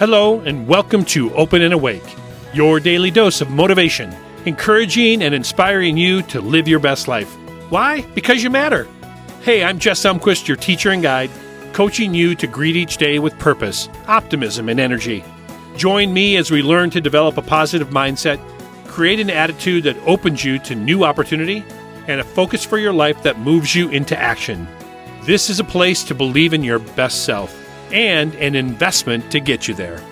[0.00, 2.16] Hello, and welcome to Open and Awake,
[2.54, 4.10] your daily dose of motivation,
[4.46, 7.28] encouraging and inspiring you to live your best life.
[7.68, 8.00] Why?
[8.14, 8.88] Because you matter.
[9.42, 11.30] Hey, I'm Jess Elmquist, your teacher and guide,
[11.74, 15.22] coaching you to greet each day with purpose, optimism, and energy.
[15.76, 18.40] Join me as we learn to develop a positive mindset,
[18.86, 21.62] create an attitude that opens you to new opportunity,
[22.08, 24.66] and a focus for your life that moves you into action.
[25.24, 27.59] This is a place to believe in your best self
[27.92, 30.02] and an investment to get you there.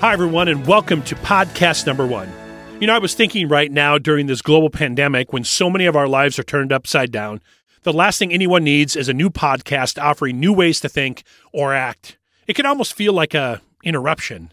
[0.00, 2.32] Hi, everyone, and welcome to podcast number one.
[2.80, 5.94] You know, I was thinking right now during this global pandemic when so many of
[5.94, 7.42] our lives are turned upside down,
[7.82, 11.22] the last thing anyone needs is a new podcast offering new ways to think
[11.52, 12.18] or act.
[12.46, 14.52] It can almost feel like a interruption.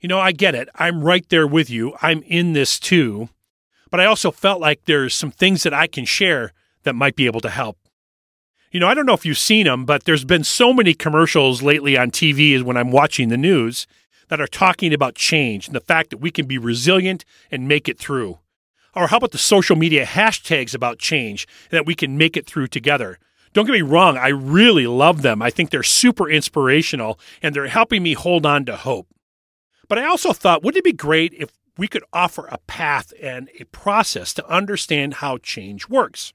[0.00, 0.68] You know, I get it.
[0.74, 1.94] I'm right there with you.
[2.02, 3.30] I'm in this too.
[3.90, 7.26] But I also felt like there's some things that I can share that might be
[7.26, 7.78] able to help
[8.74, 11.62] you know, I don't know if you've seen them, but there's been so many commercials
[11.62, 13.86] lately on TV is when I'm watching the news
[14.26, 17.88] that are talking about change and the fact that we can be resilient and make
[17.88, 18.40] it through.
[18.92, 22.46] Or how about the social media hashtags about change and that we can make it
[22.46, 23.20] through together?
[23.52, 25.40] Don't get me wrong, I really love them.
[25.40, 29.06] I think they're super inspirational and they're helping me hold on to hope.
[29.86, 33.50] But I also thought, wouldn't it be great if we could offer a path and
[33.60, 36.32] a process to understand how change works?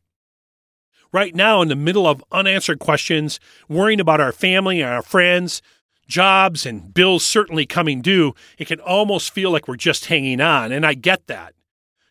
[1.12, 5.62] Right now in the middle of unanswered questions, worrying about our family and our friends,
[6.08, 10.72] jobs and bills certainly coming due, it can almost feel like we're just hanging on.
[10.72, 11.54] And I get that.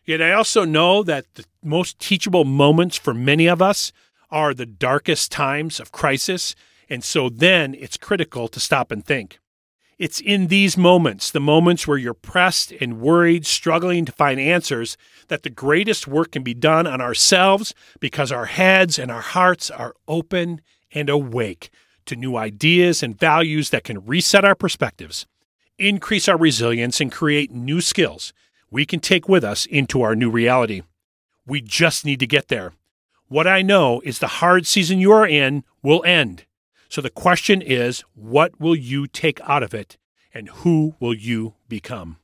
[0.05, 3.91] Yet I also know that the most teachable moments for many of us
[4.31, 6.55] are the darkest times of crisis.
[6.89, 9.39] And so then it's critical to stop and think.
[9.99, 14.95] It's in these moments, the moments where you're pressed and worried, struggling to find answers,
[15.27, 19.69] that the greatest work can be done on ourselves because our heads and our hearts
[19.69, 20.61] are open
[20.93, 21.69] and awake
[22.05, 25.27] to new ideas and values that can reset our perspectives,
[25.77, 28.31] increase our resilience, and create new skills
[28.71, 30.81] we can take with us into our new reality.
[31.45, 32.73] We just need to get there.
[33.27, 36.45] What I know is the hard season you are in will end.
[36.89, 39.97] So the question is, what will you take out of it
[40.33, 42.17] and who will you become?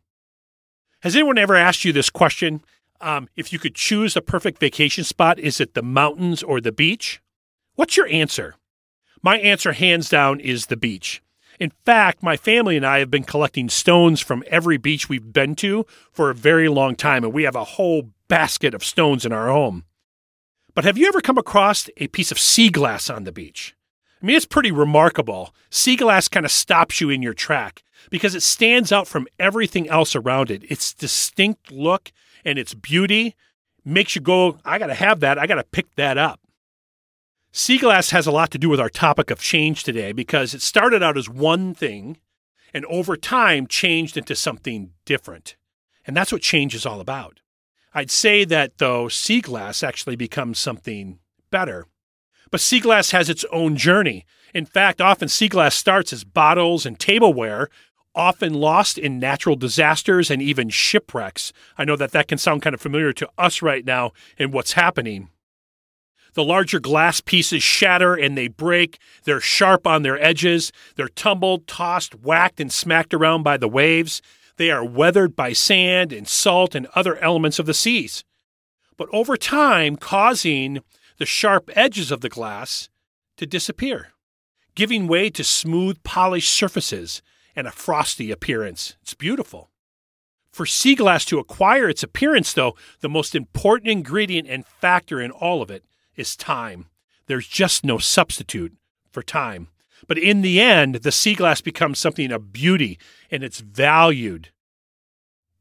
[1.01, 2.63] Has anyone ever asked you this question?
[2.99, 6.71] Um, if you could choose a perfect vacation spot, is it the mountains or the
[6.71, 7.21] beach?
[7.75, 8.55] What's your answer?
[9.21, 11.21] My answer, hands down, is the beach.
[11.59, 15.55] In fact, my family and I have been collecting stones from every beach we've been
[15.55, 19.31] to for a very long time, and we have a whole basket of stones in
[19.31, 19.83] our home.
[20.73, 23.74] But have you ever come across a piece of sea glass on the beach?
[24.25, 25.53] I mean, it's pretty remarkable.
[25.69, 29.87] Sea glass kind of stops you in your track because it stands out from everything
[29.87, 30.63] else around it.
[30.63, 32.11] Its distinct look
[32.43, 33.35] and its beauty
[33.83, 35.37] makes you go, I got to have that.
[35.37, 36.39] I got to pick that up.
[37.51, 40.63] Sea glass has a lot to do with our topic of change today because it
[40.63, 42.17] started out as one thing
[42.73, 45.55] and over time changed into something different.
[46.07, 47.41] And that's what change is all about.
[47.93, 51.19] I'd say that though sea glass actually becomes something
[51.51, 51.85] better.
[52.55, 54.25] But sea glass has its own journey.
[54.53, 57.67] In fact, often sea glass starts as bottles and tableware,
[58.15, 61.51] often lost in natural disasters and even shipwrecks.
[61.77, 64.71] I know that that can sound kind of familiar to us right now in what's
[64.71, 65.27] happening.
[66.33, 68.99] The larger glass pieces shatter and they break.
[69.25, 70.71] They're sharp on their edges.
[70.95, 74.21] They're tumbled, tossed, whacked, and smacked around by the waves.
[74.55, 78.23] They are weathered by sand and salt and other elements of the seas.
[78.95, 80.79] But over time, causing
[81.17, 82.89] the sharp edges of the glass
[83.37, 84.13] to disappear,
[84.75, 87.21] giving way to smooth, polished surfaces
[87.55, 88.95] and a frosty appearance.
[89.01, 89.69] It's beautiful.
[90.51, 95.31] For sea glass to acquire its appearance, though, the most important ingredient and factor in
[95.31, 95.83] all of it
[96.15, 96.87] is time.
[97.27, 98.73] There's just no substitute
[99.11, 99.67] for time.
[100.07, 102.99] But in the end, the sea glass becomes something of beauty
[103.31, 104.49] and it's valued.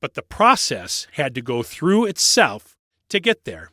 [0.01, 2.77] But the process had to go through itself
[3.09, 3.71] to get there.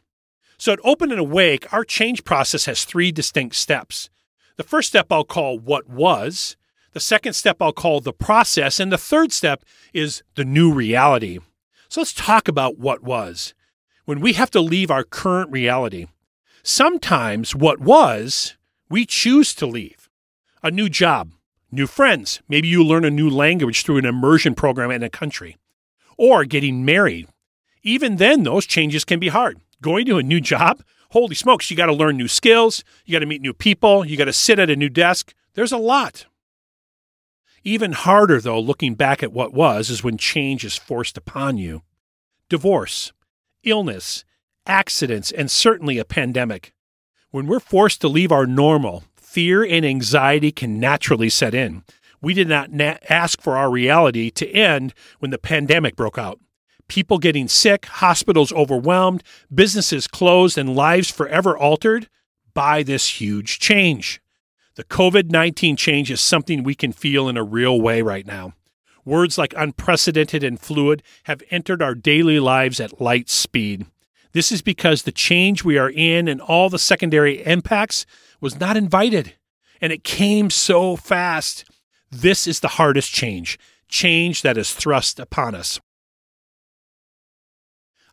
[0.62, 4.12] So at Open and Awake, our change process has three distinct steps.
[4.58, 6.56] The first step I'll call what was,
[6.94, 11.40] the second step I'll call the process, and the third step is the new reality.
[11.90, 13.56] So let's talk about what was.
[14.06, 16.06] When we have to leave our current reality,
[16.62, 18.56] sometimes what was,
[18.88, 20.12] we choose to leave.
[20.62, 21.32] A new job,
[21.72, 25.58] new friends, maybe you learn a new language through an immersion program in a country,
[26.18, 27.28] or getting married.
[27.82, 31.78] Even then, those changes can be hard going to a new job, holy smokes, you
[31.78, 34.60] got to learn new skills, you got to meet new people, you got to sit
[34.60, 35.34] at a new desk.
[35.54, 36.26] There's a lot.
[37.64, 41.84] Even harder, though, looking back at what was, is when change is forced upon you.
[42.50, 43.12] Divorce,
[43.64, 44.26] illness,
[44.66, 46.74] accidents, and certainly a pandemic.
[47.30, 51.84] When we're forced to leave our normal, fear and anxiety can naturally set in.
[52.22, 56.40] We did not na- ask for our reality to end when the pandemic broke out.
[56.88, 59.24] People getting sick, hospitals overwhelmed,
[59.54, 62.08] businesses closed, and lives forever altered
[62.54, 64.22] by this huge change.
[64.76, 68.54] The COVID 19 change is something we can feel in a real way right now.
[69.04, 73.86] Words like unprecedented and fluid have entered our daily lives at light speed.
[74.34, 78.06] This is because the change we are in and all the secondary impacts
[78.40, 79.36] was not invited,
[79.82, 81.66] and it came so fast.
[82.10, 85.80] This is the hardest change, change that is thrust upon us.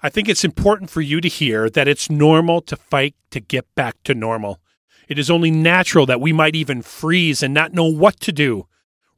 [0.00, 3.74] I think it's important for you to hear that it's normal to fight to get
[3.74, 4.60] back to normal.
[5.08, 8.68] It is only natural that we might even freeze and not know what to do,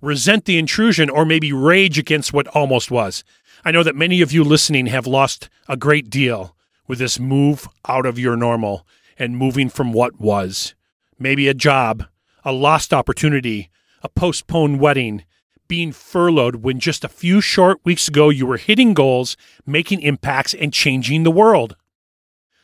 [0.01, 3.25] resent the intrusion, or maybe rage against what almost was.
[3.63, 6.57] I know that many of you listening have lost a great deal
[6.87, 8.87] with this move out of your normal
[9.19, 10.75] and moving from what was.
[11.19, 12.07] Maybe a job,
[12.43, 13.69] a lost opportunity,
[14.03, 15.25] a postponed wedding,
[15.71, 20.53] being furloughed when just a few short weeks ago you were hitting goals, making impacts,
[20.53, 21.77] and changing the world.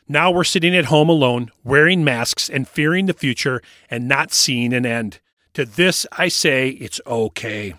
[0.09, 4.73] Now we're sitting at home alone, wearing masks and fearing the future and not seeing
[4.73, 5.21] an end.
[5.53, 7.75] To this, I say it's okay.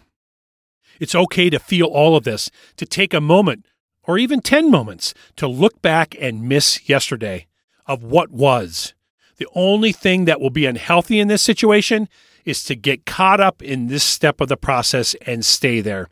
[0.99, 3.67] It's okay to feel all of this, to take a moment
[4.05, 7.47] or even 10 moments to look back and miss yesterday
[7.87, 8.95] of what was.
[9.37, 12.09] The only thing that will be unhealthy in this situation
[12.45, 16.09] is to get caught up in this step of the process and stay there.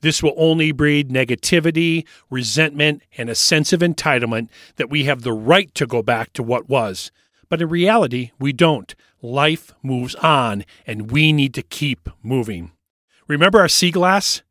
[0.00, 5.32] This will only breed negativity, resentment, and a sense of entitlement that we have the
[5.32, 7.10] right to go back to what was.
[7.48, 8.94] But in reality, we don't.
[9.20, 12.70] Life moves on, and we need to keep moving.
[13.26, 14.42] Remember our sea glass?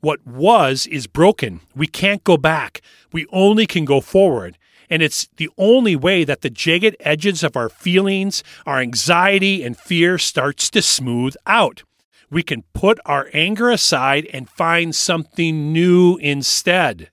[0.00, 1.60] What was is broken.
[1.74, 2.80] We can't go back.
[3.12, 4.58] We only can go forward.
[4.92, 9.74] And it's the only way that the jagged edges of our feelings, our anxiety, and
[9.74, 11.82] fear starts to smooth out.
[12.30, 17.10] We can put our anger aside and find something new instead.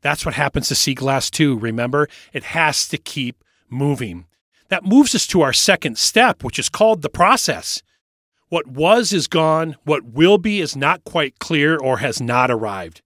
[0.00, 1.56] That's what happens to sea glass too.
[1.60, 4.26] Remember, it has to keep moving.
[4.68, 7.84] That moves us to our second step, which is called the process.
[8.48, 9.76] What was is gone.
[9.84, 13.00] What will be is not quite clear or has not arrived.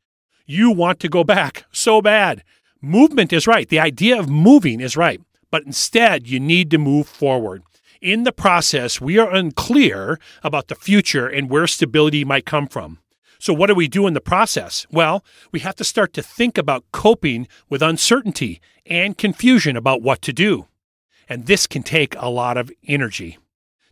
[0.46, 2.42] You want to go back so bad.
[2.80, 3.68] Movement is right.
[3.68, 5.20] The idea of moving is right.
[5.50, 7.62] But instead, you need to move forward.
[8.00, 12.98] In the process, we are unclear about the future and where stability might come from.
[13.38, 14.86] So, what do we do in the process?
[14.90, 20.22] Well, we have to start to think about coping with uncertainty and confusion about what
[20.22, 20.66] to do.
[21.28, 23.38] And this can take a lot of energy.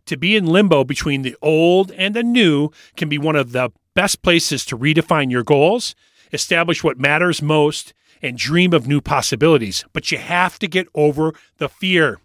[0.07, 3.71] To be in limbo between the old and the new can be one of the
[3.95, 5.95] best places to redefine your goals,
[6.31, 7.93] establish what matters most,
[8.25, 9.85] and dream of new possibilities.
[9.93, 12.19] But you have to get over the fear.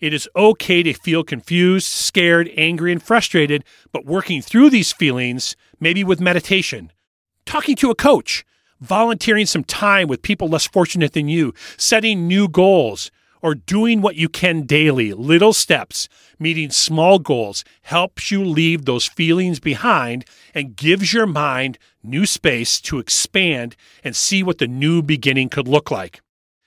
[0.00, 5.56] It is okay to feel confused, scared, angry, and frustrated, but working through these feelings,
[5.80, 6.92] maybe with meditation,
[7.44, 8.44] talking to a coach,
[8.80, 13.10] volunteering some time with people less fortunate than you, setting new goals,
[13.42, 16.08] or doing what you can daily, little steps,
[16.38, 20.24] meeting small goals, helps you leave those feelings behind
[20.54, 25.68] and gives your mind new space to expand and see what the new beginning could
[25.68, 26.20] look like.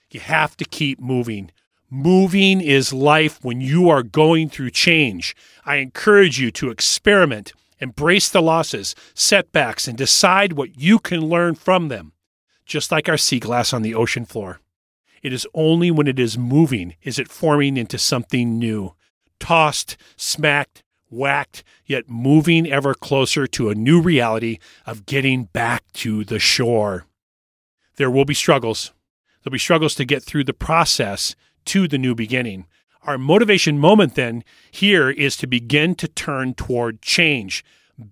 [0.10, 1.52] You have to keep moving.
[1.90, 5.36] Moving is life when you are going through change.
[5.66, 11.56] I encourage you to experiment, embrace the losses, setbacks, and decide what you can learn
[11.56, 12.14] from them,
[12.66, 14.62] just like our sea glass on the ocean floor.
[15.22, 18.96] It is only when it is moving is it forming into something new,
[19.40, 26.24] tossed, smacked, whacked, yet moving ever closer to a new reality of getting back to
[26.24, 27.06] the shore.
[27.98, 28.94] There will be struggles.
[29.44, 31.36] There'll be struggles to get through the process
[31.66, 32.66] to the new beginning.
[33.04, 37.64] Our motivation moment then here is to begin to turn toward change,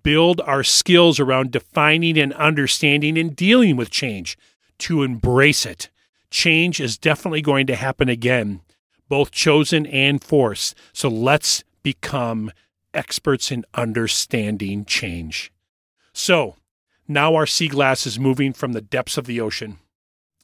[0.02, 4.36] build our skills around defining and understanding and dealing with change,
[4.78, 5.90] to embrace it
[6.30, 8.60] change is definitely going to happen again,
[9.08, 10.74] both chosen and forced.
[10.92, 12.52] So let's become
[12.94, 15.52] experts in understanding change.
[16.12, 16.56] So
[17.06, 19.78] now our sea glass is moving from the depths of the ocean.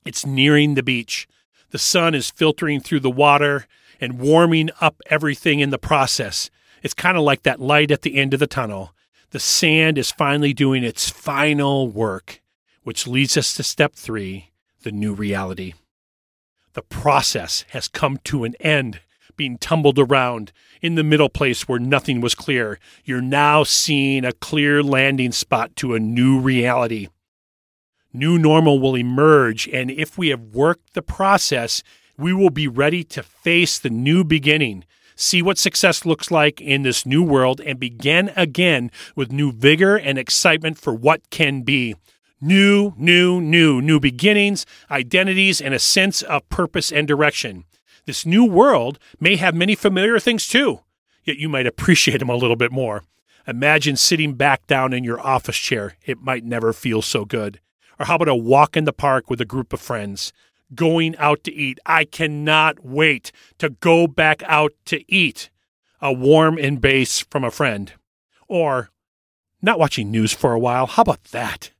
[0.05, 1.29] It's nearing the beach.
[1.71, 3.67] The sun is filtering through the water
[4.01, 6.51] and warming up everything in the process.
[6.83, 8.95] It's kind of like that light at the end of the tunnel.
[9.31, 12.41] The sand is finally doing its final work,
[12.85, 14.53] which leads us to step three
[14.87, 15.75] the new reality.
[16.75, 19.01] The process has come to an end,
[19.37, 22.79] being tumbled around in the middle place where nothing was clear.
[23.05, 27.09] You're now seeing a clear landing spot to a new reality.
[28.13, 31.83] New normal will emerge, and if we have worked the process,
[32.17, 34.85] we will be ready to face the new beginning.
[35.17, 39.97] see what success looks like in this new world, and begin again with new vigor
[39.97, 41.97] and excitement for what can be.
[42.41, 47.65] New, new, new, new beginnings, identities, and a sense of purpose and direction.
[48.05, 50.81] This new world may have many familiar things too,
[51.25, 53.03] yet you might appreciate them a little bit more.
[53.47, 55.97] Imagine sitting back down in your office chair.
[56.05, 57.61] It might never feel so good.
[57.99, 60.33] Or how about a walk in the park with a group of friends?
[60.75, 61.79] Going out to eat.
[61.87, 65.49] I cannot wait to go back out to eat.
[66.03, 67.93] A warm embrace from a friend.
[68.47, 68.91] Or
[69.63, 70.87] not watching news for a while.
[70.87, 71.71] How about that?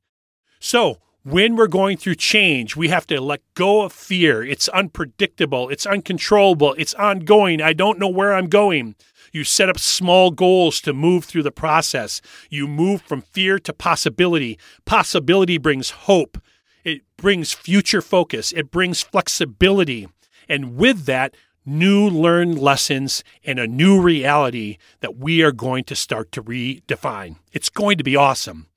[0.59, 4.43] So, when we're going through change, we have to let go of fear.
[4.43, 7.61] It's unpredictable, it's uncontrollable, it's ongoing.
[7.61, 8.95] I don't know where I'm going.
[9.33, 12.21] You set up small goals to move through the process.
[12.49, 14.57] You move from fear to possibility.
[14.85, 16.37] Possibility brings hope,
[16.85, 20.07] it brings future focus, it brings flexibility.
[20.47, 21.35] And with that,
[21.65, 27.35] new learned lessons and a new reality that we are going to start to redefine.
[27.51, 28.67] It's going to be awesome.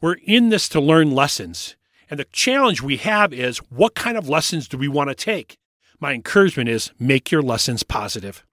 [0.00, 1.76] We're in this to learn lessons.
[2.08, 5.58] And the challenge we have is what kind of lessons do we want to take?
[6.00, 8.44] My encouragement is make your lessons positive.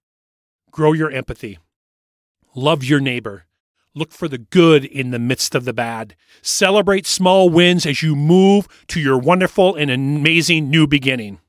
[0.70, 1.58] Grow your empathy.
[2.54, 3.46] Love your neighbor.
[3.94, 6.14] Look for the good in the midst of the bad.
[6.42, 11.40] Celebrate small wins as you move to your wonderful and amazing new beginning.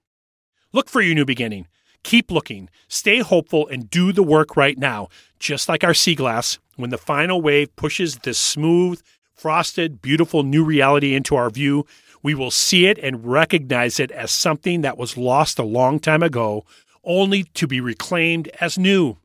[0.72, 1.68] Look for your new beginning.
[2.03, 5.10] Keep looking, stay hopeful, and do the work right now.
[5.38, 9.01] Just like our sea glass, when the final wave pushes this smooth,
[9.39, 11.86] frosted, beautiful new reality into our view,
[12.22, 16.22] we will see it and recognize it as something that was lost a long time
[16.22, 16.65] ago,
[17.05, 19.17] only to be reclaimed as new.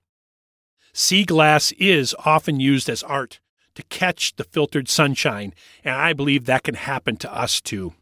[0.93, 3.41] Sea glass is often used as art
[3.75, 5.53] to catch the filtered sunshine,
[5.83, 7.95] and I believe that can happen to us too.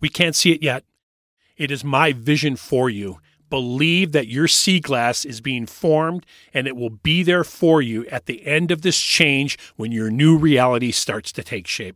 [0.00, 0.84] We can't see it yet.
[1.56, 3.20] It is my vision for you
[3.54, 8.04] Believe that your sea glass is being formed and it will be there for you
[8.06, 11.94] at the end of this change when your new reality starts to take shape.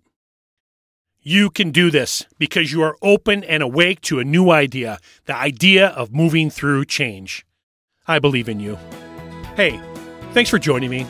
[1.21, 5.35] You can do this because you are open and awake to a new idea, the
[5.35, 7.45] idea of moving through change.
[8.07, 8.79] I believe in you.
[9.57, 9.81] Hey,
[10.31, 11.09] thanks for joining me.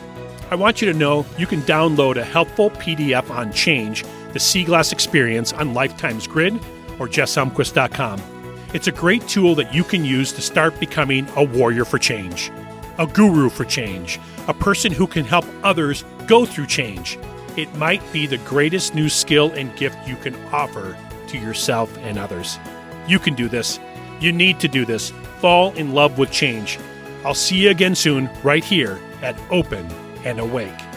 [0.49, 4.03] I want you to know you can download a helpful PDF on change,
[4.33, 6.55] the Sea Glass Experience on Lifetime's Grid
[6.97, 8.38] or jesselmquist.com.
[8.71, 12.51] It's a great tool that you can use to start becoming a warrior for change,
[12.99, 17.17] a guru for change, a person who can help others go through change.
[17.57, 20.95] It might be the greatest new skill and gift you can offer
[21.29, 22.59] to yourself and others.
[23.07, 23.79] You can do this.
[24.19, 25.09] You need to do this.
[25.39, 26.77] Fall in love with change.
[27.25, 29.87] I'll see you again soon, right here at Open
[30.25, 30.88] and Awake.